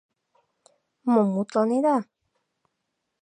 [1.11, 1.95] Мом мутланеда?